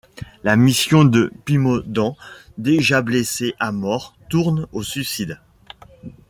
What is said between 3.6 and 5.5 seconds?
mort, tourne au suicide.